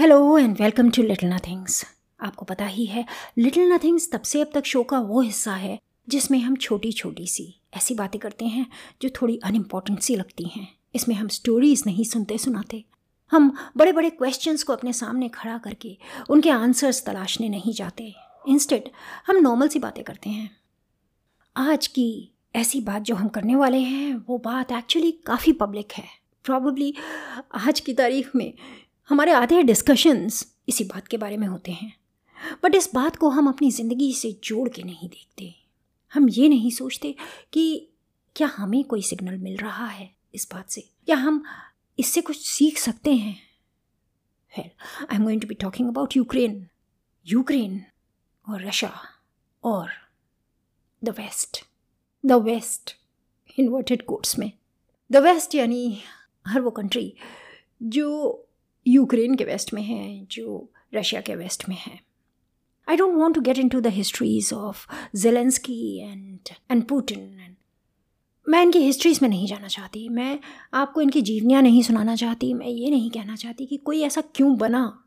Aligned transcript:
Hello 0.00 0.38
and 0.38 0.56
welcome 0.60 0.90
to 0.90 1.02
little 1.02 1.28
nothings 1.32 1.84
आपको 2.20 2.44
पता 2.44 2.66
ही 2.66 2.84
है 2.86 3.04
लिटिल 3.38 3.72
नथिंग्स 3.72 4.10
तब 4.12 4.20
से 4.20 4.40
अब 4.40 4.50
तक 4.54 4.64
शो 4.64 4.82
का 4.82 4.98
वो 4.98 5.20
हिस्सा 5.20 5.54
है, 5.54 5.78
जिसमें 6.08 6.38
हम 6.38 6.56
छोटी 6.56 6.92
छोटी 6.92 7.26
सी 7.26 7.60
ऐसी 7.76 7.94
बातें 7.94 8.20
करते 8.20 8.44
हैं, 8.44 8.66
जो 9.02 9.08
थोड़ी 9.08 9.38
अनइम्पॉर्टेंट 9.44 10.00
सी 10.00 10.16
लगती 10.16 10.44
हैं। 10.44 10.68
इसमें 10.94 11.14
हम 11.16 11.28
स्टोरीज 11.28 11.82
नहीं 11.86 12.04
सुनते 12.04 12.38
सुनाते। 12.38 12.84
हम 13.30 13.54
बड़े 13.76 13.92
बड़े 13.92 14.10
क्वेश्चंस 14.10 14.62
को 14.62 14.72
अपने 14.72 14.92
सामने 14.92 15.28
खड़ा 15.28 15.58
करके 15.58 15.96
उनके 16.30 16.50
आंसर्स 16.50 17.04
तलाशने 17.06 17.48
नहीं 17.48 17.72
जाते। 17.72 18.14
इंस्टेड 18.48 18.90
हम 19.26 19.36
नॉर्मल 19.36 19.68
सी 19.68 19.78
बातें 19.78 20.04
करते 20.04 20.30
हैं। 20.30 20.50
आज 21.56 21.86
की 21.86 22.34
ऐसी 22.54 22.80
बात 22.80 23.02
जो 23.02 23.14
हम 23.14 23.28
करने 23.28 23.56
वाले 23.56 23.78
हैं, 23.78 24.24
वो 24.28 24.38
बात 24.38 24.72
एक्चुअली 24.72 25.12
काफ़ी 25.26 25.52
पब्लिक 25.52 25.92
है। 25.92 26.08
प्रॉब्ली 26.44 26.94
आज 27.54 27.80
की 27.80 27.94
तारीख 27.94 28.36
में 28.36 28.52
हमारे 29.08 29.32
आधे 29.32 29.62
डिस्कशंस 29.62 30.44
इसी 30.68 30.84
बात 30.84 31.06
के 31.08 31.16
बारे 31.16 31.36
में 31.36 31.46
होते 31.46 31.72
हैं। 31.72 31.92
बट 32.62 32.74
इस 32.74 32.88
बात 32.94 33.16
को 33.16 33.28
हम 33.28 33.48
अपनी 33.48 33.70
ज़िंदगी 33.70 34.12
से 34.14 34.32
जोड़ 34.44 34.68
के 34.68 34.82
नहीं 34.82 35.08
देखते। 35.08 35.54
हम 36.12 36.28
ये 36.28 36.48
नहीं 36.48 36.70
सोचते 36.70 37.14
कि 37.52 37.88
क्या 38.36 38.48
हमें 38.48 38.82
कोई 38.84 39.02
सिग्नल 39.02 39.38
मिल 39.38 39.56
रहा 39.56 39.86
है 39.86 40.10
इस 40.34 40.48
बात 40.52 40.70
से। 40.70 40.88
या 41.08 41.16
हम 41.16 41.42
इससे 41.98 42.20
कुछ 42.20 42.46
सीख 42.46 42.78
सकते 42.78 43.14
हैं। 43.14 43.34
Well 44.52 44.70
I 45.02 45.16
am 45.16 45.24
going 45.24 45.40
to 45.40 45.48
be 45.48 45.54
talking 45.54 45.88
about 45.88 46.16
Ukraine 46.16 46.66
Ukraine 47.26 47.82
और 48.46 48.64
रशिया 48.66 48.92
और 49.64 49.90
the 51.02 51.14
west 51.18 51.64
the 52.24 52.32
west 52.42 52.96
inverted 53.58 54.02
quotes 54.02 54.38
में। 54.38 54.50
द 55.10 55.16
वेस्ट 55.16 55.54
यानी 55.54 56.02
हर 56.46 56.60
वो 56.60 56.70
कंट्री 56.70 57.12
जो 57.82 58.46
यूक्रेन 58.86 59.34
के 59.34 59.44
वेस्ट 59.44 59.74
में 59.74 59.82
है, 59.82 60.24
जो 60.24 60.70
रशिया 60.94 61.20
के 61.20 61.34
वेस्ट 61.34 61.68
में 61.68 61.76
है। 61.76 62.00
I 62.88 62.96
don't 62.96 63.14
want 63.14 63.34
to 63.34 63.40
get 63.40 63.58
into 63.68 63.80
the 63.80 63.86
histories 63.86 64.52
of 64.52 64.86
Zelensky 65.16 65.98
and 65.98 66.38
and 66.70 66.82
Putin 66.84 67.18
and 67.18 67.56
मैं 68.46 68.62
इनकी 68.62 68.78
हिस्ट्रीज़ 68.78 69.18
में 69.22 69.28
नहीं 69.28 69.46
जाना 69.46 69.68
चाहती। 69.68 70.08
मैं 70.08 70.38
आपको 70.74 71.00
इनकी 71.00 71.22
जीवनियाँ 71.22 71.62
नहीं 71.62 71.82
सुनाना 71.82 72.14
चाहती। 72.16 72.52
मैं 72.54 72.66
ये 72.66 72.90
नहीं 72.90 73.10
कहना 73.10 73.36
चाहती 73.36 73.66
कि 73.66 73.76
कोई 73.76 74.00
ऐसा 74.02 74.20
क्यों 74.20 74.56
बना। 74.58 75.04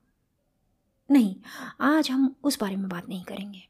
नहीं, 1.10 1.36
आज 1.82 2.10
हम 2.12 2.36
उस 2.44 2.60
बारे 2.60 2.76
में 2.76 2.88
बात 2.90 3.10
नहीं 3.10 3.24
करेंगे। 3.24 3.62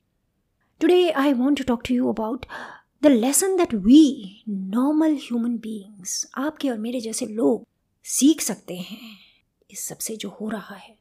Today 0.81 1.09
I 1.09 1.33
want 1.33 1.57
to 1.57 1.63
talk 1.63 1.83
to 1.87 1.95
you 1.95 2.09
about 2.09 2.45
the 3.03 3.07
lesson 3.07 3.57
that 3.57 3.73
we 3.73 4.43
normal 4.49 5.15
human 5.15 5.57
beings 5.57 6.31
आपके 6.37 6.69
और 6.69 6.77
मेरे 6.77 6.99
जैसे 6.99 7.25
लोग, 7.25 7.67
सीख 8.03 8.41
सकते 8.41 8.75
हैं। 8.75 9.32
इस 9.73 9.87
सबसे 9.87 10.15
जो 10.15 10.29
हो 10.31 10.49
रहा 10.49 10.75
है। 10.75 10.95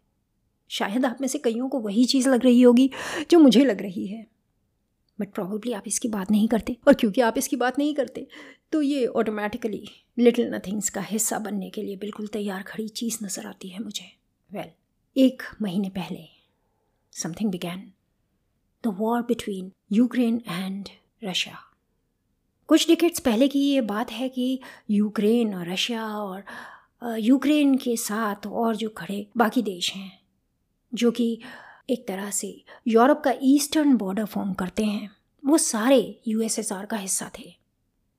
शायद 0.71 1.07
आप 1.07 1.19
में 1.21 1.29
से 1.29 1.39
कईयों 1.39 1.69
को 1.69 1.79
वही 1.81 2.05
चीज़ 2.05 2.29
लग 2.29 2.45
रही 2.45 2.61
होगी 2.63 2.91
जो 3.31 3.39
मुझे 3.39 3.65
लग 3.65 3.83
रही 3.83 4.07
है। 4.07 4.27
बट 5.19 5.33
प्रॉब्ली 5.33 5.73
आप 5.73 5.85
इसकी 5.87 6.09
बात 6.09 6.31
नहीं 6.31 6.49
करते। 6.49 6.77
और 6.89 6.95
क्योंकि 6.95 7.21
आप 7.21 7.39
इसकी 7.39 7.57
बात 7.57 7.79
नहीं 7.79 7.95
करते 7.95 8.27
तो 8.73 8.81
ये 8.83 9.07
ऑटोमेटिकली 9.07 9.89
लिटिल 10.19 10.55
नथिंग्स 10.55 10.89
का 10.91 11.01
हिस्सा 11.01 11.39
बनने 11.39 11.71
के 11.71 11.83
लिए 11.83 11.97
बिल्कुल 11.97 12.27
तैयार 12.27 12.63
खड़ी 12.63 12.89
चीज़ 12.91 13.19
नज़र 13.25 13.47
आती 13.47 13.69
है 13.69 13.83
मुझे। 13.85 14.05
वेल 14.53 14.63
well, 14.63 14.75
एक 15.17 15.43
महीने 15.63 15.89
पहले 15.89 16.25
something 17.13 17.51
began 17.51 17.93
the 18.85 18.95
war 18.99 19.23
between 19.23 19.71
Ukraine 19.93 20.43
and 20.49 20.89
Russia 21.25 21.59
कुछ 22.69 22.87
डिकेट्स 22.87 23.21
पहले 23.21 23.49
की 23.49 23.61
ये 23.61 23.81
बात 23.81 24.11
है 24.13 24.29
कि 24.29 24.61
यूक्रेन 24.91 25.55
और 25.55 25.69
रशिया 25.69 26.07
और 26.07 26.45
यूक्रेन 27.03 27.77
के 27.77 27.97
साथ 27.97 28.47
और 28.47 28.77
जो 28.77 28.89
खड़े 28.89 29.27
बाकी 29.37 29.63
देश 29.63 29.95
हैं, 29.95 30.21
जो 30.95 31.11
कि 31.11 31.39
एक 31.91 32.07
तरह 32.09 32.31
से 32.31 32.65
यूरोप 32.89 33.21
का 33.21 33.35
ईस्टर्न 33.43 33.97
बॉर्डर 33.97 34.25
फॉर्म 34.25 34.53
करते 34.53 34.85
हैं, 34.85 35.11
वो 35.45 35.59
सारे 35.59 36.21
यूएसएसआर 36.29 36.87
का 36.87 36.97
हिस्सा 36.97 37.31
थे। 37.39 37.53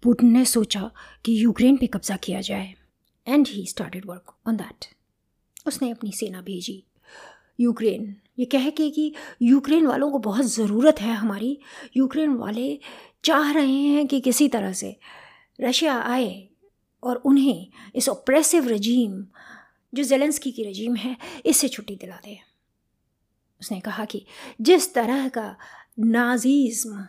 पुतिन 0.03 0.31
ने 0.31 0.45
सोचा 0.45 0.91
कि 1.25 1.43
यूक्रेन 1.43 1.77
पे 1.77 1.87
कब्जा 1.87 2.15
किया 2.15 2.41
जाए 2.41 2.73
and 3.27 3.47
he 3.47 3.65
started 3.65 4.05
work 4.05 4.35
on 4.47 4.55
that 4.55 4.85
उसने 5.67 5.91
अपनी 5.91 6.11
सेना 6.11 6.41
भेजी। 6.41 6.83
यूक्रेन, 7.59 8.15
ये 8.39 8.45
कह 8.45 8.69
के 8.69 8.89
कि 8.89 9.13
यूक्रेन 9.41 9.87
वालों 9.87 10.11
को 10.11 10.19
बहुत 10.19 10.45
ज़रूरत 10.45 11.01
है 11.01 11.13
हमारी। 11.13 11.57
यूक्रेन 11.97 12.29
वाले 12.29 12.79
चाह 13.23 13.51
रहे 13.51 13.81
हैं 13.81 14.07
कि 14.07 14.21
किसी 14.21 14.47
तरह 14.47 14.73
से 14.73 14.95
रशिया 15.61 15.99
आए 16.01 16.49
और 17.03 17.21
उन्हें 17.25 17.67
इस 17.95 18.09
ऑप्रेसिव 18.09 18.67
रजीम 18.67 19.23
जो 19.93 20.03
जेलेंस्की 20.03 20.51
की 20.51 20.63
रजीम 20.63 20.95
है, 20.95 21.17
इससे 21.45 21.67
छुट्टी 21.67 21.95
दिला 21.95 22.19
दे 22.25 22.37
उसने 23.61 23.79
कहा 23.79 24.05
कि 24.05 24.25
जिस 24.61 24.93
तरह 24.93 25.27
का 25.29 25.55
नाजीज़्म 25.99 27.05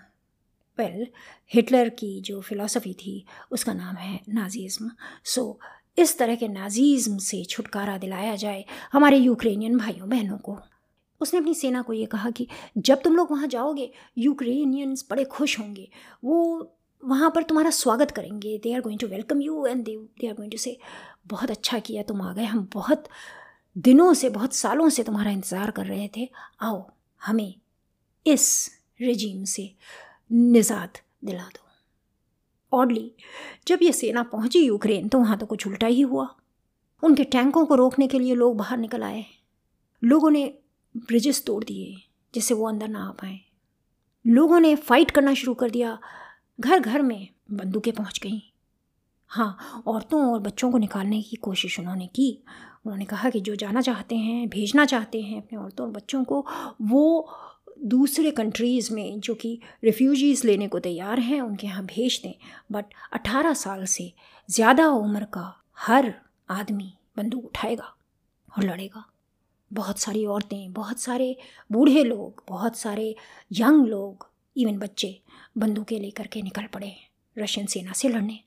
वेल 0.79 1.07
हिटलर 1.53 1.89
की 1.89 2.21
जो 2.21 2.41
फ़िलासफ़ी 2.41 2.93
थी, 2.95 3.25
उसका 3.53 3.73
नाम 3.73 3.97
है 3.97 4.21
नाजीज़्म। 4.29 4.91
सो, 5.25 5.59
इस 5.99 6.17
तरह 6.19 6.35
के 6.35 6.49
नाजीज़्म 6.49 7.19
से 7.19 7.43
छुटकारा 7.45 7.97
दिलाया 7.99 8.37
जाए 8.37 8.65
हमारे 8.93 9.17
यूक्रेनियन 9.17 9.79
भाइयों 9.79 10.09
बहनों 10.09 10.39
को। 10.39 10.59
उसने 11.21 11.41
अपनी 11.41 11.55
सेना 11.55 11.83
को 11.83 11.93
ये 11.93 12.07
कहा 12.07 12.31
कि 12.31 12.47
जब 12.79 13.03
तुम 13.03 13.17
लोग 13.17 13.31
वहाँ 13.31 13.47
जाओगे, 13.49 13.91
यूक्रेनियंस 14.19 15.07
बड़े 15.11 15.25
खुश 15.25 15.59
होंगे। 15.61 15.89
वो 16.25 16.77
वहाँ 17.05 17.31
पर 17.31 17.43
तुम्हारा 17.43 17.71
स्वागत 17.71 18.11
करेंगे। 18.11 18.57
They 18.59 18.73
are 18.75 18.81
going 18.81 18.99
to 19.01 19.07
welcome 19.07 19.41
you 19.43 19.65
and 19.67 19.85
they 19.85 19.97
they 20.21 20.29
are 20.29 20.35
going 20.35 20.53
to 20.53 20.59
say 20.59 20.77
बहुत 21.27 21.51
अच्छा 21.51 21.79
किया, 21.79 22.03
तुम 22.03 22.23
आ 22.23 22.33
गए। 22.33 22.45
हम 22.45 22.69
बहुत 22.73 23.09
दिनों 23.77 24.13
से, 24.15 24.31
बहुत 24.31 24.55
सालों 24.55 24.89
से 24.89 25.03
तुम्हारा 25.03 25.31
इंतज़ार 25.31 25.71
कर 25.71 25.87
रहे 25.87 26.09
थे। 26.17 26.29
आओ, 26.61 26.91
हमें 27.21 27.55
इस 28.27 28.71
रजीम 29.01 29.45
से 29.45 29.71
निजात 30.31 30.99
दिला 31.25 31.43
दो। 31.45 31.63
ऑडली 32.73 33.11
जब 33.67 33.79
ये 33.83 33.93
सेना 33.93 34.23
पहुँची 34.25 34.65
यूक्रेन 34.67 35.09
तो 35.09 35.19
वहाँ 35.19 35.37
तो 35.39 35.47
कुछ 35.47 35.67
उल्टा 35.67 35.87
ही 35.87 36.01
हुआ। 36.01 36.29
उनके 37.03 37.25
टैंकों 37.25 37.65
को 37.67 37.75
रोकने 37.75 38.07
के 38.09 38.19
लिए 38.19 38.35
लोग 38.35 38.57
बाहर 38.57 38.79
निकल 38.79 39.03
आए। 39.03 39.25
लोगों 40.03 40.31
ने 40.31 40.47
ब्रिजेस 40.95 41.45
तोड़ 41.47 41.63
दिए, 41.65 41.95
जिससे 42.35 42.55
वो 42.55 42.69
अंदर 42.69 42.89
ना 42.89 43.09
आ 43.09 43.11
पाए। 43.13 43.39
लोगों 44.25 44.61
ने 44.61 44.75
फाइट 44.77 45.11
करना 45.11 45.35
शुरू 45.35 45.55
कर 45.55 45.71
दिया। 45.71 45.99
घर 46.61 46.79
घर 46.79 47.03
में 47.03 47.29
बंदूकें 47.53 47.95
पहुँच 47.95 48.21
गईं। 48.23 48.41
हाँ 49.29 49.83
औरतों 49.87 50.33
और 50.33 50.41
बच्चों 50.41 50.73
को 50.73 50.79
निकालने 50.79 51.23
की 51.23 51.37
कोशिश 51.37 51.81
उन्होंने 51.81 52.07
की। 52.07 52.43
उन्होंने 52.87 53.05
कहा 53.05 53.31
कि 53.31 53.41
जो 53.41 53.57
जाना 53.57 53.81
चाहते 53.81 54.17
हैं, 54.17 54.49
भेजना 54.49 54.85
चाहते 54.85 55.23
हैं 55.23 55.43
अपने 55.43 55.59
औरतों 55.59 55.87
और 55.87 55.93
बच्चों 55.93 56.25
को, 56.25 56.47
वो 56.83 57.29
दूसरे 57.85 58.31
कंट्रीज़ 58.31 58.95
में 58.95 59.21
जो 59.21 59.35
कि 59.35 59.61
रिफ्यूजीज़ 59.85 60.47
लेने 60.47 60.69
को 60.69 60.79
तैयार 60.79 61.21
हैं, 61.21 61.41
उनके 61.41 61.67
यहाँ 61.67 61.85
भेज 61.85 62.21
दें। 62.23 62.35
बट 62.73 62.85
18 63.13 63.55
साल 63.55 63.85
से 63.85 64.13
ज़्यादा 64.51 64.89
उम्र 64.89 65.25
का 65.25 65.63
हर 65.79 66.15
आदमी 66.51 66.93
बंदूक 67.17 67.45
उठाएगा 67.45 67.95
और 68.59 68.65
लड़ेगा। 68.65 69.05
बहुत 69.73 69.99
सारी 69.99 70.27
औरतें, 70.27 70.73
बहुत 70.73 71.01
सारे 71.01 71.37
बूढ़े 71.73 72.05
लोग, 72.05 72.45
बहुत 72.49 72.77
सारे 72.77 73.17
यंग 73.53 73.87
लोग 73.87 74.34
इवन 74.57 74.79
बच्चे 74.79 75.21
बंदूकें 75.59 76.01
लेकर 76.01 76.27
के 76.27 76.43
निकल 76.43 76.67
पड़े 76.67 76.97
रशियन 77.39 77.67
सेना 77.67 77.93
से 77.93 78.09
लड़ने। 78.09 78.41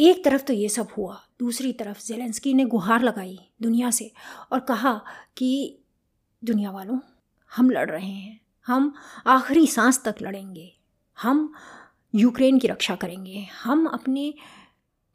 एक 0.00 0.24
तरफ़ 0.24 0.42
तो 0.42 0.52
ये 0.52 0.68
सब 0.68 0.88
हुआ, 0.98 1.22
दूसरी 1.38 1.72
तरफ़ 1.72 2.06
जेलेंस्की 2.06 2.54
ने 2.54 2.64
गुहार 2.64 3.02
लगाई 3.02 3.38
दुनिया 3.62 3.90
से 3.90 4.12
और 4.52 4.60
कहा 4.60 5.00
कि, 5.36 5.78
दुनिया 6.44 6.70
वालों, 6.70 6.98
हम 7.56 7.70
लड़ 7.70 7.90
रहे 7.90 8.10
हैं, 8.10 8.40
हम 8.66 8.94
आखिरी 9.26 9.66
सांस 9.66 10.02
तक 10.04 10.14
लड़ेंगे, 10.22 10.76
हम 11.18 11.52
यूक्रेन 12.14 12.58
की 12.58 12.68
रक्षा 12.68 12.94
करेंगे, 12.94 13.46
हम 13.62 13.86
अपने 13.86 14.34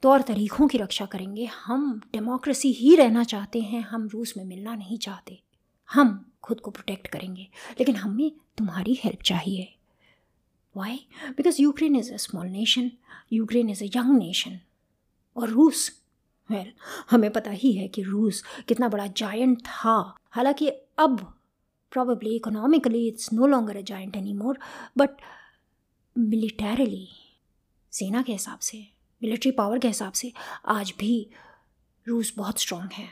तौर 0.01 0.22
तरीक़ों 0.22 0.68
की 0.68 0.78
रक्षा 0.78 1.06
करेंगे, 1.06 1.45
हम 1.45 2.01
डेमोक्रेसी 2.13 2.72
ही 2.72 2.95
रहना 2.95 3.24
चाहते 3.24 3.62
हैं, 3.62 3.81
हम 3.81 4.07
रूस 4.07 4.34
में 4.38 4.45
मिलना 4.45 4.75
नहीं 4.75 4.97
चाहते, 4.97 5.41
हम 5.91 6.31
खुद 6.44 6.60
को 6.60 6.71
प्रोटेक्ट 6.71 7.07
करेंगे, 7.07 7.48
लेकिन 7.80 7.95
हमें 7.95 8.31
तुम्हारी 8.57 9.00
हेल्प 9.03 9.21
चाहिए। 9.21 9.76
Why 10.75 10.97
because 11.37 11.61
Ukraine 11.61 11.95
is 11.95 12.13
a 12.13 12.17
small 12.17 12.47
nation 12.47 12.91
Ukraine 13.33 13.69
is 13.69 13.83
a 13.83 13.87
young 13.95 14.17
nation 14.17 14.59
और 15.35 15.49
रूस 15.49 15.89
वेल 16.49 16.63
well, 16.63 16.73
हमें 17.11 17.31
पता 17.33 17.51
ही 17.51 17.71
है 17.73 17.87
कि 17.87 18.01
रूस 18.01 18.43
कितना 18.67 18.87
बड़ा 18.89 19.07
जायंट 19.07 19.61
था। 19.61 20.15
हालाँकि 20.31 20.69
अब 20.99 21.19
probably 21.91 22.35
economically 22.35 23.07
it's 23.07 23.31
no 23.33 23.47
longer 23.47 23.77
a 23.77 23.81
giant 23.81 24.15
any 24.15 24.33
more 24.33 24.59
but 24.97 25.09
militarily 26.15 27.07
सेना 27.93 28.21
के 28.21 28.31
हिसाब 28.31 28.59
से 28.59 28.77
मिलिट्री 29.23 29.51
पावर 29.51 29.79
के 29.79 29.87
हिसाब 29.87 30.13
से 30.13 30.31
आज 30.65 30.93
भी 30.99 31.29
रूस 32.07 32.33
बहुत 32.37 32.59
स्ट्रांग 32.59 32.89
है। 32.93 33.07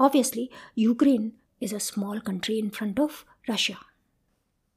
Obviously 0.00 0.48
Ukraine 0.78 1.32
is 1.62 1.74
a 1.74 1.78
small 1.78 2.18
country 2.18 2.58
in 2.58 2.68
front 2.68 3.00
of 3.00 3.24
Russia 3.50 3.78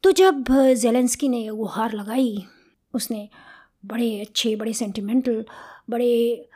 तो 0.04 0.12
जब 0.12 0.46
जेलेंस्की 0.78 1.30
ने 1.30 1.46
गुहार 1.48 1.94
लगाई, 1.94 2.44
उसने 2.94 3.28
बड़े 3.86 4.20
अच्छे, 4.20 4.56
बड़े 4.56 4.74
सेंटिमेंटल 4.74 5.44
बड़े 5.90 6.50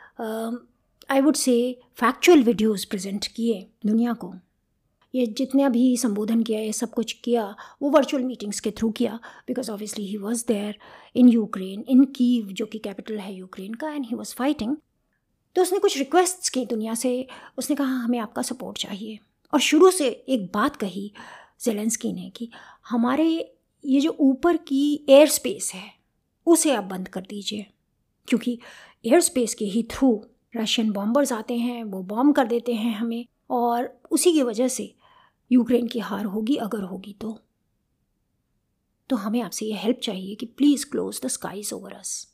I 1.10 1.20
would 1.20 1.34
say 1.34 1.56
factual 1.96 2.42
videos 2.42 2.84
present 2.84 3.26
किए 3.26 3.66
दुनिया 3.86 4.12
को। 4.12 4.32
ये 5.14 5.26
जितने 5.28 5.68
भी 5.68 5.96
संबोधन 5.96 6.42
किया, 6.42 6.60
ये 6.60 6.72
सब 6.72 6.90
कुछ 6.90 7.12
किया, 7.24 7.44
वो 7.82 7.90
वर्चुअल 7.90 8.22
मीटिंग्स 8.24 8.60
के 8.60 8.70
थ्रू 8.70 8.90
किया 8.90 9.18
because 9.46 9.70
obviously 9.70 10.06
he 10.06 10.16
was 10.16 10.44
there 10.48 10.78
in 11.16 11.28
Ukraine 11.28 11.84
in 11.88 12.04
Kyiv 12.16 12.52
जो 12.52 12.66
कि 12.66 12.78
कैपिटल 12.78 13.18
है 13.18 13.34
यूक्रेन 13.34 13.74
का 13.74 13.90
एंड 13.90 14.06
ही 14.06 14.16
वॉज़ 14.16 14.34
फाइटिंग 14.34 14.76
तो 15.56 15.62
उसने 15.62 15.78
कुछ 15.78 15.96
रिक्वेस्ट 15.98 16.48
की 16.54 16.64
दुनिया 16.66 16.94
से, 16.94 17.26
उसने 17.58 17.76
कहा, 17.76 17.94
हमें 17.94 18.18
आपका 18.18 18.42
सपोर्ट 18.42 18.78
चाहिए। 18.78 19.18
और 19.52 19.60
शुरू 19.60 19.90
से 19.90 20.08
एक 20.08 20.50
बात 20.54 20.76
कही 20.76 21.12
जेलेंस्की 21.64 22.12
ने 22.12 22.28
कि 22.30 22.48
हमारे 22.90 23.56
ये 23.84 24.00
जो 24.00 24.16
ऊपर 24.20 24.56
की 24.56 25.06
एयर 25.08 25.28
स्पेस 25.28 25.70
है, 25.74 25.92
उसे 26.46 26.74
आप 26.74 26.84
बंद 26.84 27.08
कर 27.08 27.20
दीजिए। 27.20 27.66
क्योंकि 28.28 28.58
एयर 29.06 29.20
स्पेस 29.20 29.54
के 29.54 29.64
ही 29.64 29.82
थ्रू 29.82 30.26
रशियन 30.56 30.90
बॉम्बर्स 30.92 31.32
आते 31.32 31.56
हैं, 31.56 31.84
वो 31.84 32.02
बॉम्ब 32.02 32.34
कर 32.34 32.46
देते 32.46 32.74
हैं 32.74 32.94
हमें 32.94 33.26
और 33.50 34.00
उसी 34.10 34.32
की 34.32 34.42
वजह 34.42 34.68
से 34.68 34.94
यूक्रेन 35.52 35.86
की 35.86 35.98
हार 35.98 36.24
होगी, 36.24 36.56
अगर 36.56 36.82
होगी 36.82 37.16
तो। 37.20 37.40
तो 39.10 39.16
हमें 39.16 39.40
आपसे 39.40 39.66
ये 39.66 39.74
हेल्प 39.74 39.98
चाहिए 39.98 40.34
कि 40.34 40.46
please 40.46 40.86
close 40.90 41.20
the 41.24 41.28
skies 41.28 41.72
over 41.72 41.92
us 41.92 42.26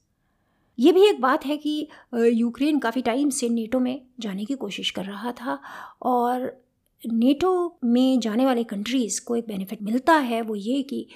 ये 0.78 0.92
भी 0.92 1.06
एक 1.08 1.20
बात 1.20 1.46
है 1.46 1.56
कि 1.56 1.88
यूक्रेन 2.14 2.78
काफ़ी 2.78 3.02
टाइम 3.02 3.30
से 3.30 3.48
नेटो 3.48 3.80
में 3.80 4.06
जाने 4.20 4.44
की 4.44 4.54
कोशिश 4.54 4.90
कर 4.90 5.04
रहा 5.04 5.32
था 5.32 5.58
और 6.02 6.65
नेटो 7.06 7.78
में 7.84 8.20
जाने 8.20 8.46
वाले 8.46 8.64
कंट्रीज़ 8.64 9.20
को 9.24 9.36
एक 9.36 9.46
बेनिफिट 9.46 9.82
मिलता 9.82 10.14
है, 10.14 10.40
वो 10.42 10.54
ये 10.54 10.82
कि 10.82 11.06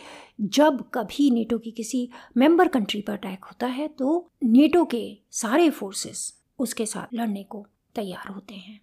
जब 0.40 0.82
कभी 0.94 1.30
नेटो 1.30 1.58
की 1.58 1.70
किसी 1.70 2.08
मेंबर 2.36 2.68
कंट्री 2.68 3.00
पर 3.00 3.12
अटैक 3.12 3.44
होता 3.44 3.66
है 3.68 3.88
तो 3.88 4.30
नेटो 4.44 4.84
के 4.84 5.02
सारे 5.32 5.70
फोर्सेस 5.70 6.32
उसके 6.58 6.86
साथ 6.86 7.14
लड़ने 7.14 7.42
को 7.42 7.66
तैयार 7.94 8.28
होते 8.28 8.54
हैं। 8.54 8.80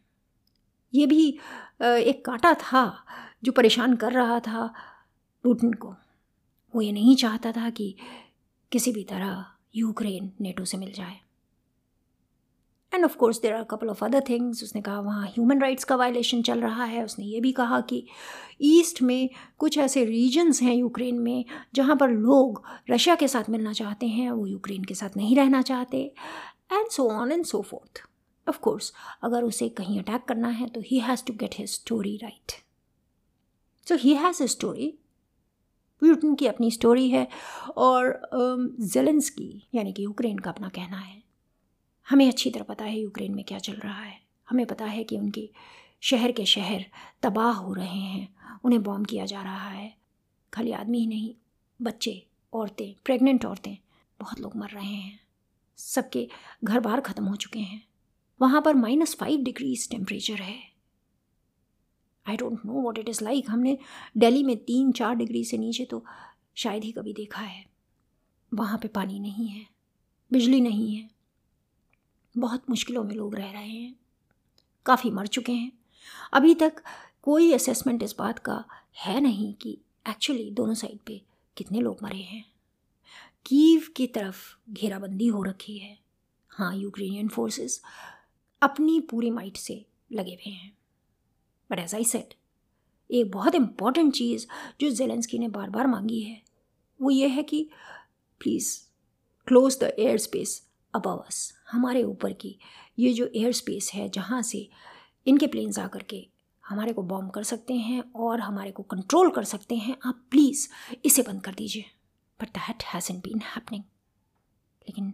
ये 0.94 1.06
भी 1.06 1.27
एक 1.81 2.24
कांटा 2.25 2.54
था 2.54 2.92
जो 3.44 3.51
परेशान 3.51 3.95
कर 3.95 4.13
रहा 4.13 4.39
था 4.39 4.74
पुतिन 5.44 5.74
को। 5.74 5.94
वो 6.74 6.81
ये 6.81 6.92
नहीं 6.92 7.15
चाहता 7.15 7.51
था 7.51 7.69
कि 7.69 7.95
किसी 8.71 8.92
भी 8.92 9.04
तरह 9.04 9.45
यूक्रेन 9.75 10.31
नेटो 10.42 10.65
से 10.65 10.77
मिल 10.77 10.92
जाए। 10.92 11.18
And 12.94 13.06
of 13.06 13.16
course 13.18 13.39
there 13.42 13.54
are 13.54 13.63
couple 13.63 13.89
of 13.89 14.04
other 14.06 14.24
things 14.30 14.63
उसने 14.63 14.81
कहा 14.81 15.00
वहाँ 15.00 15.28
ह्यूमन 15.28 15.62
राइट्स 15.62 15.84
का 15.84 15.95
वायलेशन 15.95 16.42
चल 16.42 16.62
रहा 16.62 16.84
है। 16.84 17.04
उसने 17.06 17.25
ये 17.25 17.42
भी 17.42 17.51
कहा 17.51 17.80
कि 17.81 18.06
ईस्ट 18.62 19.01
में 19.01 19.30
कुछ 19.57 19.78
ऐसे 19.78 20.06
रीजन्स 20.06 20.62
हैं 20.62 20.75
यूक्रेन 20.75 21.19
में 21.19 21.45
जहाँ 21.75 21.95
पर 21.95 22.10
लोग 22.10 22.63
रशिया 22.89 23.16
के 23.16 23.28
साथ 23.28 23.50
मिलना 23.50 23.74
चाहते 23.74 24.07
हैं 24.07 24.30
वो 24.31 24.45
यूक्रेन 24.48 24.84
के 24.84 24.94
साथ 24.94 25.18
नहीं 25.18 25.36
रहना 25.36 25.62
चाहते 25.62 26.01
and 26.74 26.88
so 26.89 27.10
on 27.10 27.31
and 27.31 27.45
so 27.45 27.62
forth 27.62 28.01
of 28.48 28.60
course 28.60 28.94
अगर 29.24 29.44
उसे 29.44 29.69
कहीं 29.69 30.00
अटैक 30.00 30.25
करना 30.25 30.48
है 30.48 30.68
तो 30.69 30.81
he 30.81 31.00
has 31.00 31.24
to 31.25 31.33
get 31.33 31.56
his 31.57 31.69
story 31.69 32.16
right 32.24 32.51
so 33.88 33.95
he 33.95 34.13
has 34.13 34.44
a 34.44 34.48
story 34.48 34.94
Putin 36.01 36.36
की 36.36 36.48
अपनी 36.48 36.72
स्टोरी 36.72 37.10
है 37.10 37.28
और 37.78 38.30
जेलेंस 38.33 39.30
um, 39.30 39.36
की 39.36 39.68
यानी 39.75 39.94
कि 39.94 40.04
यूक्रेन 40.04 40.38
का 40.38 40.51
अपना 40.51 40.69
कहना 40.69 40.98
है। 40.98 41.27
हमें 42.07 42.27
अच्छी 42.27 42.50
तरह 42.50 42.63
पता 42.63 42.86
है 42.86 43.00
यूक्रेन 43.00 43.36
में 43.36 43.44
क्या 43.45 43.59
चल 43.59 43.74
रहा 43.74 44.01
है। 44.01 44.19
हमें 44.48 44.65
पता 44.65 44.86
है 44.86 45.04
कि 45.04 45.18
उनके 45.18 45.50
शहर 46.01 46.31
के 46.31 46.45
शहर 46.45 46.86
तबाह 47.24 47.51
हो 47.51 47.74
रहे 47.74 47.88
हैं। 47.88 48.59
उन्हें 48.63 48.81
बॉम्ब 48.83 49.06
किया 49.06 49.25
जा 49.25 49.42
रहा 49.42 49.69
है। 49.69 49.94
खाली 50.54 50.71
आदमी 50.71 51.00
ही 51.00 51.07
नहीं, 51.07 51.33
बच्चे, 51.80 52.24
औरतें 52.54 52.94
प्रेग्नेंट 53.06 53.45
औरतें, 53.45 53.77
बहुत 54.19 54.39
लोग 54.39 54.56
मर 54.56 54.69
रहे 54.69 54.86
हैं। 54.86 55.19
सबके 55.80 56.27
घर 56.63 56.80
बार 56.80 57.01
ख़त्म 57.01 57.25
हो 57.25 57.36
चुके 57.36 57.59
हैं। 57.59 57.81
वहाँ 58.42 58.62
पर 58.62 58.75
माइनस 58.75 59.15
फाइव 59.15 59.44
डिग्रीज 59.44 59.89
टेम्परेचर 59.89 60.42
है। 60.42 60.57
I 62.25 62.38
don't 62.38 62.65
know 62.65 62.81
what 62.81 62.98
it 62.98 63.09
is 63.09 63.24
like 63.24 63.50
हमने 63.50 63.77
दिल्ली 64.18 64.44
में 64.44 64.56
तीन 64.57 64.92
चार 64.92 65.15
डिग्री 65.15 65.44
से 65.44 65.57
नीचे 65.57 65.86
तो 65.86 66.04
शायद 66.56 66.83
ही 66.83 66.92
कभी 66.92 67.13
देखा 67.13 67.42
है। 67.42 67.65
वहाँ 68.51 68.77
पे 68.77 68.88
पानी 68.88 69.19
नहीं 69.19 69.48
है, 69.48 69.65
बिजली 70.31 70.62
नहीं 70.62 70.95
है। 70.95 71.17
बहुत 72.38 72.69
मुश्किलों 72.69 73.04
में 73.04 73.16
लोग 73.16 73.36
रह 73.36 73.51
रहे 73.51 73.69
हैं। 73.69 73.95
काफ़ी 74.86 75.12
मर 75.12 75.28
चुके 75.28 75.51
हैं। 75.51 75.72
अभी 76.34 76.56
तक 76.56 76.84
कोई 77.22 77.54
असेसमेंट 77.54 78.04
इस 78.04 78.16
बात 78.19 78.39
का 78.39 78.66
है 78.98 79.19
नहीं 79.19 79.54
कि 79.54 79.78
एक्चुअली 80.10 80.51
दोनों 80.51 80.74
साइड 80.74 81.00
पे 81.00 81.22
कितने 81.57 81.80
लोग 81.80 81.98
मरे 82.04 82.18
हैं। 82.18 82.51
कीव 83.45 83.88
की 83.95 84.07
तरफ़ 84.07 84.57
घेराबंदी 84.69 85.28
हो 85.28 85.44
रखी 85.44 85.78
है। 85.78 86.00
हाँ 86.50 86.75
यूक्रेनियन 86.75 87.28
फोर्सेस 87.28 87.81
अपनी 88.62 89.00
पूरी 89.00 89.30
माइट 89.30 89.57
से 89.57 89.86
लगे 90.12 90.31
हुए 90.31 90.51
हैं। 90.51 90.78
बट 91.72 91.80
एज 91.80 91.95
आई 91.95 92.04
सेट 92.04 92.33
एक 93.12 93.31
बहुत 93.31 93.56
इंपॉर्टेंट 93.56 94.13
चीज़ 94.13 94.48
जो 94.81 94.90
जेलेंस्की 94.90 95.40
ने 95.40 95.48
बार 95.48 95.69
बार 95.69 95.88
मांगी 95.88 96.22
है, 96.22 96.42
वो 97.01 97.12
ये 97.12 97.28
है 97.28 97.44
कि 97.44 97.69
please 98.40 98.80
close 99.48 99.80
the 99.80 99.83
air 100.00 100.18
space 100.18 100.67
above 100.95 101.18
us 101.18 101.54
हमारे 101.72 102.04
ऊपर 102.04 102.34
की, 102.34 102.60
ये 103.00 103.13
जो 103.13 103.25
एयर 103.36 103.51
स्पेस 103.51 103.92
है, 103.94 104.10
जहाँ 104.10 104.42
से 104.42 104.69
इनके 105.28 105.48
प्लेन्स 105.48 105.80
आकर 105.80 106.04
के 106.04 106.30
हमारे 106.68 106.94
को 106.94 107.04
बॉम्ब 107.04 107.31
कर 107.31 107.44
सकते 107.44 107.74
हैं 107.74 108.13
और 108.13 108.39
हमारे 108.39 108.72
को 108.72 108.84
कंट्रोल 108.84 109.30
कर 109.30 109.44
सकते 109.44 109.75
हैं, 109.75 109.98
आप 110.06 110.28
प्लीज़ 110.31 110.69
इसे 111.06 111.22
बंद 111.22 111.44
कर 111.44 111.54
दीजिए। 111.54 111.86
But 112.42 112.48
that 112.48 112.84
hasn't 112.84 113.19
been 113.19 113.39
happening 113.39 113.84
लेकिन 114.81 115.13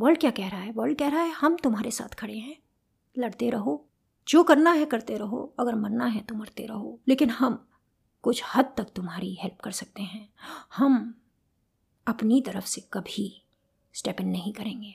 वर्ल्ड 0.00 0.20
क्या 0.20 0.30
कह 0.30 0.48
रहा 0.48 0.60
है? 0.60 0.72
वर्ल्ड 0.72 0.98
कह 0.98 1.08
रहा 1.08 1.22
है, 1.22 1.30
हम 1.30 1.56
तुम्हारे 1.56 1.90
साथ 1.90 2.14
खड़े 2.14 2.38
हैं। 2.38 2.56
लड़ते 3.18 3.50
रहो। 3.50 3.88
जो 4.28 4.44
करना 4.44 4.72
है 4.72 4.84
करते 4.84 5.16
रहो। 5.16 5.54
अगर 5.58 5.74
मरना 5.74 6.06
है 6.06 6.20
तो 6.20 6.34
मरते 6.34 6.66
रहो। 6.66 7.00
लेकिन 7.08 7.30
हम 7.30 7.68
कुछ 8.22 8.42
हद 8.54 8.74
तक 8.76 8.84
तुम्हारी 8.84 9.34
हेल्प 9.34 9.60
कर 9.60 9.70
सकते 9.70 10.02
हैं। 10.02 10.32
हम 10.76 11.20
अपनी 12.06 12.40
तरफ़ 12.40 12.66
से 12.66 12.80
कभी 12.92 13.43
स्टेप 13.94 14.20
इन 14.20 14.28
नहीं 14.28 14.52
करेंगे। 14.52 14.94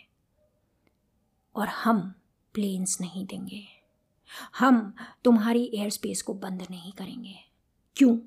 और 1.55 1.67
हम 1.67 2.13
प्लेन्स 2.53 3.01
नहीं 3.01 3.25
देंगे। 3.25 3.63
हम 4.59 4.93
तुम्हारी 5.23 5.71
एयर 5.73 5.89
स्पेस 5.89 6.21
को 6.21 6.33
बंद 6.33 6.67
नहीं 6.71 6.91
करेंगे। 6.91 7.35
क्यों? 7.95 8.17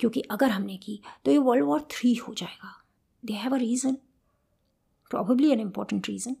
क्योंकि 0.00 0.20
अगर 0.20 0.50
हमने 0.50 0.76
की 0.76 1.02
तो 1.24 1.30
ये 1.30 1.38
वर्ल्ड 1.38 1.64
वॉर 1.64 1.80
थ्री 1.80 2.14
हो 2.14 2.34
जाएगा। 2.34 2.84
They 3.24 3.32
have 3.32 3.54
a 3.54 3.58
reason 3.58 3.94
probably 5.10 5.50
an 5.50 5.60
important 5.60 6.08
reason 6.08 6.36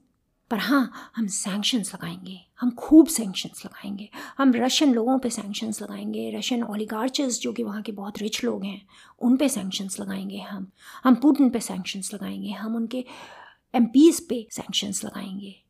पर 0.50 0.58
हाँ 0.58 1.12
हम 1.16 1.26
सैंक्शंस 1.26 1.94
लगाएँगे। 1.94 2.40
हम 2.60 2.70
खूब 2.70 3.06
सैंक्शंस 3.06 3.62
लगाएँगे। 3.66 4.08
हम 4.38 4.52
रशियन 4.54 4.94
लोगों 4.94 5.18
पे 5.18 5.30
सैंक्शंस 5.30 5.82
लगाएँगे। 5.82 6.38
रशियन 6.38 6.64
ओलिगार्चेस 6.64 7.40
जो 7.40 7.52
कि 7.52 7.62
वहाँ 7.62 7.82
के 7.82 7.92
बहुत 7.92 8.18
रिच 8.18 8.44
लोग 8.44 8.64
हैं, 8.64 8.86
उन 9.20 9.36
पे 9.36 9.48
सैंक्शंस 9.48 10.00
लगाएँगे 10.00 10.38
हम। 10.38 10.70
हम 11.04 11.14
पुतिन 11.14 11.50
पे 11.50 11.60
सैंक्शंस 11.60 12.14
लगाएँगे। 12.14 12.50
हम 12.50 12.76
उनके 12.76 13.04
एम 13.74 13.86
पे 14.28 14.48
सैंक्शंस 14.50 15.04
लगाएँगे। 15.04 15.62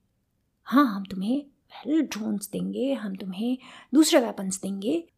हाँ 0.65 0.97
हम 0.97 1.05
तुम्हें 1.05 1.47
वेल 1.87 2.03
ड्रोन्स 2.03 2.51
देंगे, 2.51 2.93
हम 2.95 3.17
तुम्हें 3.17 3.59
दूसरे 3.95 4.21
वेपन्स 4.21 4.61
देंगे, 4.61 5.09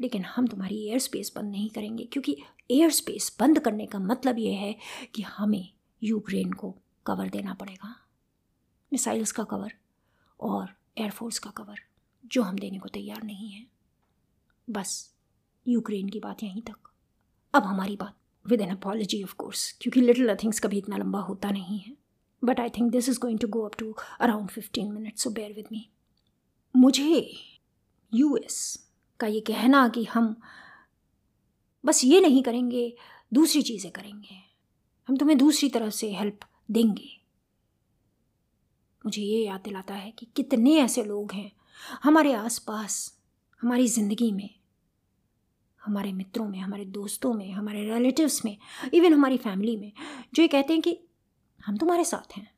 लेकिन 0.00 0.24
हम 0.24 0.46
तुम्हारी 0.46 0.88
एयर 0.88 0.98
स्पेस 0.98 1.32
बंद 1.36 1.50
नहीं 1.50 1.70
करेंगे, 1.70 2.04
क्योंकि 2.04 2.36
एयर 2.70 2.90
स्पेस 2.90 3.36
बंद 3.40 3.58
करने 3.58 3.86
का 3.86 3.98
मतलब 3.98 4.38
ये 4.38 4.52
है 4.52 4.76
कि 5.14 5.22
हमें 5.22 5.68
यूक्रेन 6.02 6.52
को 6.52 6.74
कवर 7.06 7.28
देना 7.28 7.54
पड़ेगा। 7.54 7.96
मिसाइल्स 8.92 9.32
का 9.32 9.44
कवर 9.44 9.72
और 10.40 10.68
एयरफोर्स 10.98 11.38
का 11.38 11.50
कवर 11.50 11.80
जो 12.26 12.42
हम 12.42 12.58
देने 12.58 12.78
को 12.78 12.88
तैयार 12.88 13.22
नहीं 13.22 13.50
हैं। 13.50 13.70
बस 14.70 15.14
यूक्रेन 15.68 16.08
की 16.08 16.20
बात 16.20 16.42
यहीं 16.42 16.62
तक। 16.62 16.90
अब 17.54 17.62
हमारी 17.62 17.96
बात 17.96 18.16
with 18.46 18.60
an 18.60 18.70
apology 18.70 19.22
of 19.22 19.34
course 19.34 19.78
क्योंकि 19.80 20.00
लिटिल 20.00 20.30
नथिंग्स 20.30 20.60
कभी 20.60 20.78
इतना 20.78 20.96
लंबा 20.96 21.20
होता 21.20 21.50
नहीं 21.50 21.78
है। 21.78 22.03
But 22.44 22.60
I 22.60 22.70
think 22.70 22.90
this 22.92 23.08
is 23.08 23.20
going 23.20 23.38
to 23.38 23.48
go 23.48 23.62
up 23.62 23.74
to 23.78 23.94
around 24.20 24.50
fifteen 24.50 24.92
minutes 24.92 25.22
so 25.22 25.30
bear 25.30 25.52
with 25.52 25.66
me 25.72 25.88
मुझे 26.76 27.30
यू 28.12 28.36
एस 28.36 28.88
का 29.20 29.26
ये 29.26 29.40
कहना 29.40 29.88
कि 29.88 30.04
हम 30.04 30.36
बस 31.84 32.04
ये 32.04 32.20
नहीं 32.20 32.42
करेंगे, 32.42 32.96
दूसरी 33.34 33.62
चीज़ें 33.62 33.92
करेंगे। 33.92 34.36
हम 35.08 35.16
तुम्हें 35.16 35.38
दूसरी 35.38 35.68
तरफ़ 35.68 35.94
से 35.94 36.10
हेल्प 36.14 36.40
देंगे। 36.70 37.08
मुझे 39.04 39.22
ये 39.22 39.44
याद 39.46 39.60
दिलाता 39.60 39.94
है 39.94 40.10
कि 40.10 40.26
कितने 40.36 40.76
ऐसे 40.80 41.04
लोग 41.04 41.32
हैं 41.32 41.52
हमारे 42.02 42.32
आसपास, 42.32 43.18
हमारी 43.60 43.88
ज़िंदगी 43.88 44.32
में, 44.32 44.50
हमारे 45.84 46.12
मित्रों 46.12 46.48
में, 46.48 46.58
हमारे 46.58 46.84
दोस्तों 46.84 47.34
में, 47.34 47.52
हमारे 47.52 47.84
रिलेटिव्स 47.84 48.44
में 48.44 48.56
इवन 48.94 49.12
हमारी 49.12 49.36
फैमिली 49.36 49.76
में, 49.76 49.92
जो 50.34 50.42
ये 50.42 50.48
कहते 50.48 50.72
हैं 50.72 50.82
कि 50.82 50.98
हम 51.66 51.76
तुम्हारे 51.76 52.04
साथ 52.04 52.36
हैं। 52.36 52.50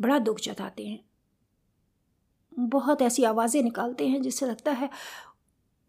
बड़ा 0.00 0.18
दुख 0.18 0.40
जताते 0.40 0.86
हैं। 0.86 1.00
बहुत 2.58 3.02
ऐसी 3.02 3.24
आवाज़ें 3.24 3.62
निकालते 3.62 4.08
हैं 4.08 4.22
जिससे 4.22 4.46
लगता 4.46 4.72
है 4.72 4.90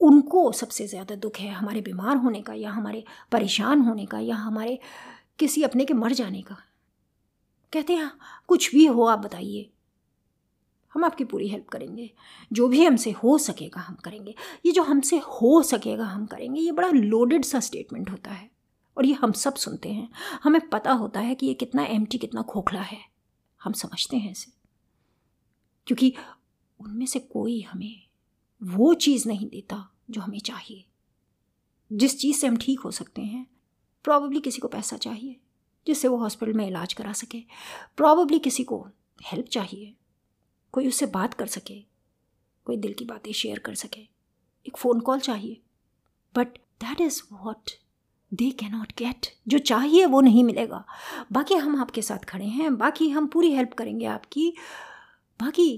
उनको 0.02 0.52
सबसे 0.52 0.88
ज़्यादा 0.88 1.16
दुख 1.16 1.38
है 1.38 1.50
हमारे 1.50 1.82
बीमार 1.82 2.18
होने 2.18 2.42
का 2.42 2.54
या 2.54 2.72
हमारे 2.72 3.04
परेशान 3.32 3.82
होने 3.82 4.06
का 4.06 4.20
या 4.20 4.36
हमारे 4.36 4.80
किसी 5.40 5.64
अपने 5.64 5.86
के 5.86 5.94
मर 5.94 6.14
जाने 6.14 6.42
का। 6.42 6.58
कहते 7.74 7.94
हैं, 7.94 8.12
कुछ 8.48 8.76
भी 8.76 8.86
हो, 8.86 9.06
आप 9.06 9.20
बताइए। 9.20 9.70
हम 10.94 11.06
आपकी 11.06 11.24
पूरी 11.24 11.48
हेल्प 11.48 11.68
करेंगे। 11.68 12.10
जो 12.54 12.68
भी 12.68 12.86
हमसे 12.86 13.12
हो 13.12 13.38
सकेगा, 13.38 13.82
हम 13.82 13.96
करेंगे। 13.96 14.36
ये 14.66 14.72
जो 14.72 14.84
हमसे 14.84 15.18
हो 15.18 15.62
सकेगा, 15.64 16.06
हम 16.06 16.26
करेंगे। 16.26 16.62
ये 16.62 16.72
बड़ा 16.72 16.90
लोडेड 16.90 17.46
सा 17.46 17.60
स्टेटमेंट 17.60 18.10
होता 18.10 18.32
है। 18.32 18.53
और 18.98 19.06
ये 19.06 19.14
हम 19.14 19.32
सब 19.32 19.56
सुनते 19.56 19.92
हैं। 19.92 20.10
हमें 20.44 20.70
पता 20.70 20.92
होता 20.92 21.20
है 21.20 21.36
कि 21.36 21.46
ये 21.46 21.54
कितना 21.54 21.84
एमटी 21.84 22.18
कितना 22.18 22.42
खोखला 22.42 22.82
है। 22.82 23.10
हम 23.64 23.74
समझते 23.74 24.18
हैं 24.18 24.32
इसे। 24.32 24.52
क्योंकि 25.88 26.14
उनमें 26.80 27.06
से 27.06 27.20
कोई 27.20 27.62
हमें 27.62 28.08
वो 28.64 28.94
चीज़ 28.94 29.28
नहीं 29.28 29.50
देता 29.50 29.92
जो 30.10 30.22
हमें 30.22 30.40
चाहिए। 30.40 30.86
जिस 31.94 32.20
चीज़ 32.20 32.38
से 32.38 32.48
हम 32.48 32.58
ठीक 32.58 32.80
हो 32.80 32.92
सकते 32.92 33.22
हैं 33.22 33.48
प्रॉबली 34.04 34.40
किसी 34.40 34.60
को 34.60 34.68
पैसा 34.68 34.98
चाहिए, 34.98 35.40
जिससे 35.88 36.08
वो 36.08 36.18
हॉस्पिटल 36.18 36.54
में 36.54 36.68
इलाज 36.68 36.94
करा 36.94 37.14
सके। 37.14 37.40
प्रॉबली 37.98 38.40
किसी 38.40 38.64
को 38.64 38.88
हेल्प 39.24 39.46
चाहिए। 39.46 39.96
कोई 40.72 40.88
उससे 40.88 41.06
बात 41.06 41.34
कर 41.34 41.48
सके। 41.48 41.86
कोई 42.66 42.78
दिल 42.78 42.94
की 42.94 43.06
बातें 43.06 43.32
शेयर 43.32 43.60
कर 43.60 43.76
सके। 43.76 44.02
एक 44.68 44.78
फ़ोन 44.78 45.00
कॉल 45.00 45.20
चाहिए। 45.20 45.62
But 46.36 46.48
that 46.58 47.02
is 47.02 47.24
what 47.32 47.72
they 48.34 48.50
cannot 48.60 48.92
get 48.98 49.28
जो 49.48 49.58
चाहिए 49.60 50.06
वो 50.06 50.22
नहीं 50.22 50.44
मिलेगा। 50.44 50.84
बाकी 51.32 51.56
हम 51.56 51.76
आपके 51.82 52.02
साथ 52.02 52.26
खड़े 52.26 52.46
हैं। 52.46 52.76
बाकी 52.78 53.10
हम 53.10 53.28
पूरी 53.28 53.52
हेल्प 53.54 53.74
करेंगे 53.74 54.06
आपकी। 54.08 54.54
बाकी 55.40 55.72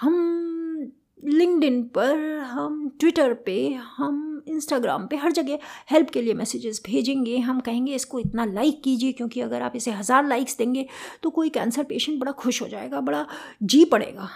हम 0.00 0.92
लिंकड 1.24 1.82
पर 1.94 2.18
हम 2.50 2.88
ट्विटर 3.00 3.32
पे 3.46 3.54
हम 3.96 4.42
इंस्टाग्राम 4.48 5.06
पे 5.06 5.16
हर 5.16 5.32
जगह 5.32 5.58
हेल्प 5.90 6.10
के 6.10 6.22
लिए 6.22 6.34
मैसेजेस 6.34 6.80
भेजेंगे। 6.86 7.38
हम 7.38 7.60
कहेंगे 7.60 7.94
इसको 7.94 8.18
इतना 8.18 8.44
लाइक 8.44 8.82
कीजिए 8.84 9.12
क्योंकि 9.12 9.40
अगर 9.40 9.62
आप 9.62 9.76
इसे 9.76 9.90
हज़ार 9.90 10.26
लाइक्स 10.26 10.56
देंगे 10.58 10.86
तो 11.22 11.30
कोई 11.30 11.50
कैंसर 11.50 11.84
पेशेंट 11.84 12.18
बड़ा 12.20 12.32
खुश 12.34 12.62
हो 12.62 12.68
जाएगा 12.68 13.00
बड़ा 13.00 13.26
जी 13.62 13.84
पड़ेगा। 13.84 14.28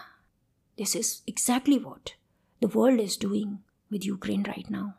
This 0.78 0.97
is 0.97 1.14
exactly 1.28 1.78
what 1.78 2.11
the 2.62 2.71
world 2.76 3.00
is 3.00 3.18
doing 3.23 3.56
with 3.90 4.04
Ukraine 4.04 4.44
right 4.44 4.71
now 4.71 4.90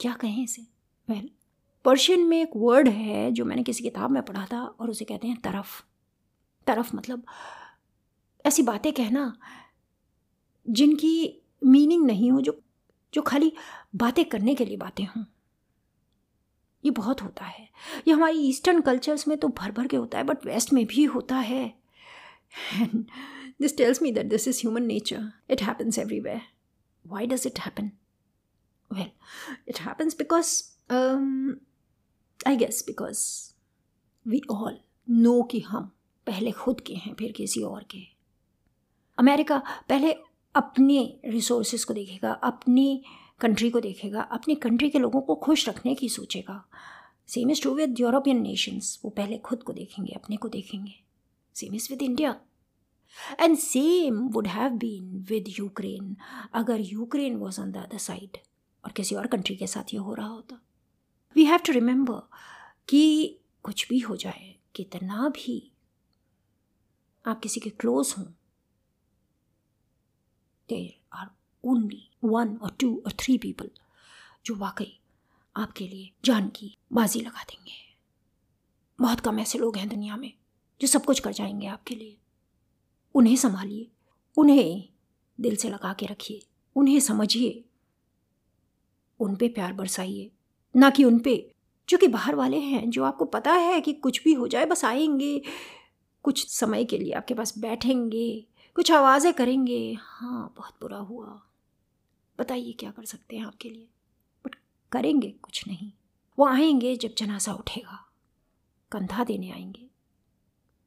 क्या 0.00 0.12
कहें 0.12 0.42
इसे? 0.44 0.62
वेल 1.08 1.18
well, 1.18 1.30
पर्शियन 1.86 2.24
में 2.26 2.40
एक 2.42 2.50
वर्ड 2.56 2.88
है 2.88 3.30
जो 3.30 3.44
मैंने 3.44 3.62
किसी 3.62 3.82
किताब 3.82 4.10
में 4.10 4.22
पढ़ा 4.22 4.46
था 4.46 4.62
और 4.62 4.90
उसे 4.90 5.04
कहते 5.04 5.28
हैं 5.28 5.40
तरफ़। 5.40 5.82
तरफ़ 6.66 6.96
मतलब 6.96 7.24
ऐसी 8.44 8.62
बातें 8.62 8.92
कहना 8.92 9.32
जिनकी 10.66 11.42
मीनिंग 11.64 12.06
नहीं 12.06 12.30
हो, 12.32 12.40
जो 12.40 12.60
जो 13.12 13.22
खाली 13.22 13.52
बातें 13.96 14.24
करने 14.24 14.54
के 14.54 14.64
लिए 14.64 14.76
बातें 14.76 15.04
हों। 15.06 15.24
ये 16.84 16.90
बहुत 16.90 17.22
होता 17.22 17.44
है। 17.44 17.68
ये 18.08 18.14
हमारी 18.14 18.38
ईस्टर्न 18.38 18.80
कल्चर्स 18.80 19.26
में 19.28 19.36
तो 19.38 19.48
भर 19.48 19.72
भर 19.72 19.86
के 19.86 19.96
होता 19.96 20.18
है, 20.18 20.24
बट 20.24 20.46
वेस्ट 20.46 20.72
में 20.72 20.84
भी 20.86 21.04
होता 21.04 21.36
है। 21.36 21.74
This 23.60 23.76
tells 23.76 24.02
me 24.02 24.12
that 24.12 24.26
this 24.26 24.48
is 24.48 24.60
human 24.60 24.82
nature 24.82 25.30
it 25.50 25.62
happens 25.62 25.98
everywhere 25.98 26.40
why 27.04 27.26
does 27.26 27.46
it 27.46 27.58
happen 27.58 27.90
well 28.90 29.10
it 29.68 29.80
happens 29.80 30.16
because 30.18 30.62
I 32.40 32.56
guess 32.56 32.82
because 32.86 33.20
we 34.26 34.40
all 34.50 34.78
know 35.08 35.42
कि 35.42 35.60
हम 35.60 35.90
पहले 36.26 36.50
खुद 36.50 36.80
के 36.80 36.94
हैं, 36.94 37.14
फिर 37.14 37.32
किसी 37.32 37.62
और 37.62 37.82
के। 37.90 37.98
अमेरिका 39.18 39.62
पहले 39.88 40.12
अपने 40.54 41.20
रिसोर्सेज 41.24 41.84
को 41.84 41.94
देखेगा, 41.94 42.32
अपनी 42.32 43.02
कंट्री 43.40 43.70
को 43.70 43.80
देखेगा, 43.80 44.20
अपनी 44.22 44.54
कंट्री 44.54 44.90
के 44.90 44.98
लोगों 44.98 45.20
को 45.20 45.34
खुश 45.34 45.68
रखने 45.68 45.94
की 45.94 46.08
सोचेगा। 46.08 46.62
Same 47.28 47.50
is 47.50 47.60
true 47.60 47.74
with 47.74 48.00
European 48.00 48.40
nations 48.42 49.00
वो 49.04 49.10
पहले 49.10 49.38
खुद 49.38 49.62
को 49.62 49.72
देखेंगे, 49.72 50.12
अपने 50.12 50.36
को 50.36 50.48
देखेंगे। 50.48 50.94
Same 51.56 51.74
is 51.74 51.88
with 51.90 52.02
India 52.02 52.34
and 53.40 53.56
same 53.58 54.26
would 54.28 54.46
have 54.46 54.72
been 54.76 55.24
with 55.28 55.44
Ukraine 55.58 56.16
अगर 56.54 56.80
Ukraine 56.82 57.36
was 57.36 57.60
on 57.60 57.72
the 57.72 57.76
other 57.76 57.98
side 57.98 58.36
और 58.84 58.92
किसी 58.92 59.14
और 59.14 59.26
कंट्री 59.26 59.56
के 59.56 59.66
साथ 59.66 59.94
ये 59.94 60.00
हो 60.00 60.14
रहा 60.14 60.26
होता। 60.26 60.60
वी 61.36 61.44
हैव 61.44 61.58
टू 61.58 61.72
रिमेंबर 61.72 62.28
कि 62.88 63.38
कुछ 63.62 63.88
भी 63.88 63.98
हो 63.98 64.16
जाए, 64.16 64.56
कितना 64.74 65.28
भी 65.28 65.72
आप 67.26 67.40
किसी 67.40 67.60
के 67.60 67.70
क्लोज 67.70 68.14
हों 68.18 68.24
देर 70.68 71.00
आर 71.12 71.30
ओनली 71.64 72.10
वन 72.24 72.56
और 72.56 72.70
टू 72.70 73.02
और 73.06 73.12
थ्री 73.12 73.38
पीपल 73.38 73.70
जो 74.46 74.54
वाकई 74.54 75.00
आपके 75.56 75.88
लिए 75.88 76.10
जान 76.24 76.48
की 76.48 76.76
बाजी 76.92 77.20
लगा 77.20 77.42
देंगे। 77.42 77.96
बहुत 79.00 79.20
कम 79.20 79.38
ऐसे 79.38 79.58
लोग 79.58 79.76
हैं 79.76 79.88
दुनिया 79.88 80.16
में 80.16 80.32
जो 80.80 80.86
सब 80.86 81.04
कुछ 81.04 81.20
कर 81.20 81.32
जाएँगे 81.32 81.66
आपके 81.66 81.94
लिए। 81.94 82.16
उन्हें 83.14 83.36
संभालिए, 83.36 83.90
उन्हें 84.38 84.88
दिल 85.40 85.56
से 85.56 85.70
लगा 85.70 85.92
के 85.92 86.06
रखिए, 86.06 86.46
उन्हें 86.76 87.00
समझिए, 87.00 87.64
उन 89.20 89.36
पे 89.36 89.48
प्यार 89.48 89.72
बरसाइए। 89.72 90.30
ना 90.76 90.90
कि 90.90 91.04
उन 91.04 91.18
पे 91.18 91.52
जो 91.88 91.98
कि 91.98 92.08
बाहर 92.08 92.34
वाले 92.34 92.58
हैं, 92.58 92.90
जो 92.90 93.04
आपको 93.04 93.24
पता 93.24 93.52
है 93.52 93.80
कि 93.80 93.92
कुछ 93.92 94.24
भी 94.24 94.32
हो 94.32 94.48
जाए, 94.48 94.64
बस 94.64 94.84
आएँगे। 94.84 95.42
कुछ 96.22 96.48
समय 96.48 96.84
के 96.84 96.98
लिए 96.98 97.12
आपके 97.12 97.34
पास 97.34 97.58
बैठेंगे, 97.58 98.46
कुछ 98.74 98.92
आवाज़ें 98.92 99.34
करेंगे। 99.34 99.96
हाँ 100.00 100.54
बहुत 100.56 100.74
बुरा 100.80 100.98
हुआ। 100.98 101.42
बताइए 102.38 102.72
क्या 102.72 102.90
कर 102.90 103.04
सकते 103.04 103.36
हैं 103.36 103.46
आपके 103.46 103.70
लिए? 103.70 103.88
बट 104.44 104.54
करेंगे, 104.92 105.30
कुछ 105.30 105.68
नहीं। 105.68 105.92
वो 106.38 106.46
आएँगे 106.46 106.96
जब 106.96 107.14
जनाजा 107.18 107.52
उठेगा। 107.52 108.08
कंधा 108.92 109.24
देने 109.24 109.50
आएँगे। 109.50 109.86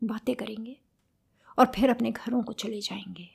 बातें 0.03 0.35
करेंगे 0.35 0.77
और 1.59 1.71
फिर 1.75 1.89
अपने 1.89 2.11
घरों 2.11 2.43
को 2.43 2.53
चले 2.53 2.81
जाएँगे। 2.81 3.29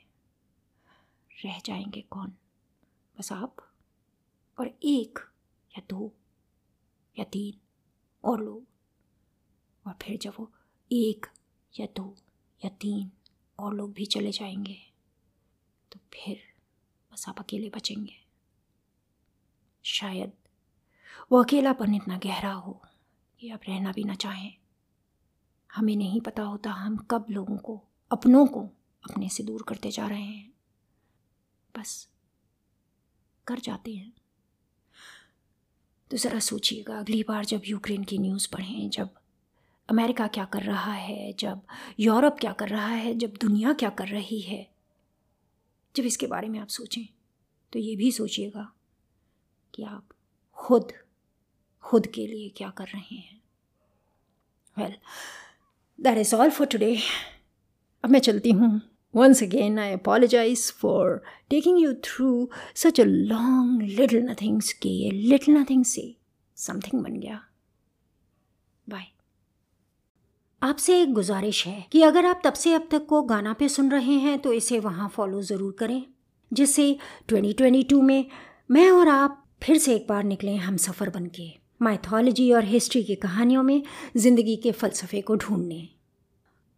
रह 1.45 1.59
जाएँगे 1.65 2.01
कौन? 2.01 2.33
बस 3.19 3.31
आप 3.31 3.55
और 4.59 4.67
एक 4.83 5.19
या 5.77 5.81
दो। 5.89 6.13
या 7.19 7.25
तीन 7.25 7.59
और 8.23 8.43
लोग 8.43 8.65
और 9.87 9.95
फिर 10.01 10.17
जब 10.17 10.33
वो 10.39 10.51
एक 10.91 11.25
या 11.79 11.87
दो 11.95 12.15
या 12.65 12.69
तीन 12.69 13.11
और 13.59 13.73
लोग 13.73 13.93
भी 13.93 14.05
चले 14.05 14.31
जाएँगे 14.31 14.77
तो 15.91 15.99
फिर 16.13 16.39
बस 17.13 17.29
आप 17.29 17.39
अकेले 17.39 17.69
बचेंगे। 17.69 18.25
शायद 19.83 20.31
वो 21.31 21.43
अकेलापन 21.43 21.95
इतना 21.95 22.17
गहरा 22.17 22.53
हो 22.53 22.81
कि 23.39 23.49
आप 23.49 23.59
रहना 23.67 23.91
भी 23.91 24.03
ना 24.03 24.15
चाहें। 24.15 24.57
हमें 25.75 25.95
नहीं 25.95 26.21
पता 26.21 26.43
होता 26.43 26.71
हम 26.71 26.97
कब 26.97 27.25
लोगों 27.29 27.57
को, 27.57 27.83
अपनों 28.11 28.47
को 28.47 28.61
अपने 29.09 29.29
से 29.29 29.43
दूर 29.43 29.63
करते 29.63 29.91
जा 29.91 30.07
रहे 30.07 30.21
हैं। 30.21 30.53
बस 31.77 32.09
कर 33.47 33.59
जाते 33.59 33.93
हैं। 33.95 34.13
तो 36.11 36.17
ज़रा 36.17 36.39
सोचिएगा, 36.39 36.97
अगली 36.99 37.23
बार 37.23 37.45
जब 37.45 37.61
यूक्रेन 37.65 38.03
की 38.03 38.17
न्यूज़ 38.17 38.47
पढ़ें, 38.53 38.89
जब 38.89 39.09
अमेरिका 39.89 40.27
क्या 40.27 40.45
कर 40.45 40.63
रहा 40.63 40.93
है, 40.93 41.33
जब 41.33 41.61
यूरोप 41.99 42.37
क्या 42.39 42.51
कर 42.51 42.69
रहा 42.69 42.87
है, 42.87 43.13
जब 43.13 43.33
दुनिया 43.41 43.73
क्या 43.73 43.89
कर 43.89 44.07
रही 44.07 44.39
है, 44.41 44.67
जब 45.95 46.05
इसके 46.05 46.27
बारे 46.27 46.49
में 46.49 46.59
आप 46.59 46.67
सोचें 46.67 47.05
तो 47.73 47.79
ये 47.79 47.95
भी 47.95 48.11
सोचिएगा 48.11 48.71
कि 49.73 49.83
आप 49.83 50.13
खुद 50.57 50.91
खुद 51.83 52.07
के 52.07 52.25
लिए 52.27 52.49
क्या 52.49 52.69
कर 52.69 52.85
रहे 52.85 53.15
हैं। 53.15 53.41
Well 54.77 54.95
that 55.99 56.17
is 56.17 56.35
all 56.35 56.49
for 56.49 56.67
today 56.67 56.97
अब 58.03 58.09
मैं 58.09 58.19
चलती 58.19 58.51
हूँ। 58.51 58.81
Once 59.15 59.43
again 59.43 59.79
I 59.79 59.91
apologize 59.91 60.71
for 60.71 61.21
taking 61.49 61.79
you 61.81 61.93
through 62.03 62.49
such 62.75 63.01
a 63.01 63.03
long 63.03 63.81
little 63.81 64.21
nothings 64.21 64.73
के 64.73 64.89
ये 64.89 65.11
लिटल 65.11 65.51
नथिंग 65.51 65.83
से 65.85 66.15
समथिंग 66.57 67.03
बन 67.03 67.19
गया 67.19 67.39
बाय 68.87 69.03
आपसे 70.61 71.01
एक 71.01 71.13
गुजारिश 71.13 71.65
है 71.67 71.85
कि 71.91 72.01
अगर 72.01 72.25
आप 72.25 72.41
तब 72.43 72.53
से 72.53 72.73
अब 72.73 72.87
तक 72.91 73.05
को 73.05 73.21
गाना 73.21 73.53
पे 73.53 73.69
सुन 73.69 73.91
रहे 73.91 74.13
हैं 74.19 74.37
तो 74.39 74.53
इसे 74.53 74.79
वहाँ 74.79 75.09
फॉलो 75.09 75.41
ज़रूर 75.41 75.75
करें, 75.79 76.03
जिससे 76.51 76.97
2022 77.29 78.01
में 78.01 78.25
मैं 78.71 78.89
और 78.91 79.07
आप 79.07 79.43
फिर 79.63 79.77
से 79.77 79.95
एक 79.95 80.05
बार 80.09 80.23
निकलें 80.23 80.57
हम 80.57 80.77
सफ़र 80.77 81.09
बन 81.09 81.25
के 81.25 81.49
माइथोलॉजी 81.81 82.51
और 82.51 82.63
हिस्ट्री 82.63 83.03
की 83.03 83.15
कहानियों 83.15 83.63
में 83.63 83.81
ज़िंदगी 84.17 84.55
के 84.55 84.71
फ़लसफ़े 84.71 85.21
को 85.21 85.35
ढूँढने। 85.35 85.87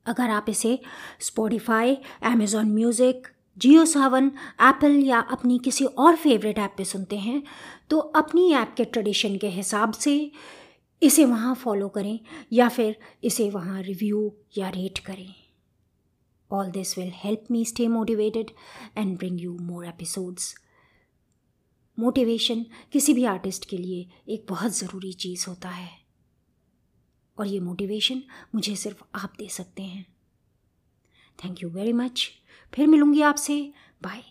अगर 0.08 0.30
आप 0.30 0.46
इसे 0.50 0.80
Spotify 1.22 1.98
Amazon 2.24 2.72
music 2.72 3.28
Jio 3.58 3.86
Saavn 3.86 4.32
Apple 4.62 5.00
या 5.04 5.20
अपनी 5.32 5.58
किसी 5.60 5.86
और 5.86 6.16
फेवरेट 6.16 6.60
ऐप 6.60 6.74
पे 6.78 6.84
सुनते 6.86 7.18
हैं 7.18 7.42
तो 7.90 7.98
अपनी 8.00 8.52
ऐप 8.54 8.74
के 8.78 8.86
ट्रेडिशन 8.86 9.38
के 9.38 9.48
हिसाब 9.50 9.94
से 9.94 10.20
इसे 11.02 11.26
वहाँ 11.26 11.56
फॉलो 11.56 11.88
करें 11.90 12.20
या 12.54 12.70
फिर 12.70 12.96
इसे 13.24 13.50
वहाँ 13.50 13.82
रिव्यू 13.82 14.32
या 14.58 14.70
रेट 14.70 15.00
करें। 15.00 15.34
All 16.52 16.72
this 16.72 16.98
will 16.98 17.12
help 17.16 17.52
me 17.52 17.66
stay 17.66 17.88
motivated 17.88 18.52
and 18.98 19.18
bring 19.18 19.42
you 19.42 19.58
more 19.62 19.86
episodes 19.86 20.54
motivation 21.98 22.66
किसी 22.92 23.14
भी 23.14 23.24
आर्टिस्ट 23.26 23.70
के 23.70 23.78
लिए 23.78 24.06
एक 24.34 24.46
बहुत 24.50 24.78
ज़रूरी 24.78 25.14
चीज़ 25.14 25.46
होता 25.50 25.70
है। 25.70 25.90
और 27.40 27.48
ये 27.48 27.60
मोटिवेशन 27.60 28.24
मुझे 28.56 28.76
सिर्फ़ 28.76 29.04
आप 29.16 29.34
दे 29.38 29.48
सकते 29.50 29.84
हैं। 29.84 30.06
थैंक 31.44 31.64
यू 31.64 31.70
वेरी 31.70 31.94
मच 31.94 32.30
फिर 32.74 32.88
मिलूँगी 32.88 33.22
आपसे। 33.22 33.74
बाय 34.04 34.24